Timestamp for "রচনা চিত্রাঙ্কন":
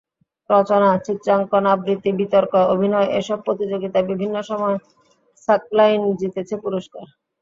0.49-1.63